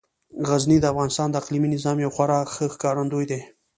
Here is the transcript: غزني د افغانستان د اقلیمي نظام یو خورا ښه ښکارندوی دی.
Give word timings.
غزني 0.47 0.77
د 0.81 0.85
افغانستان 0.93 1.27
د 1.29 1.35
اقلیمي 1.41 1.69
نظام 1.75 1.97
یو 2.05 2.13
خورا 2.15 2.39
ښه 2.53 2.65
ښکارندوی 2.73 3.25
دی. 3.31 3.41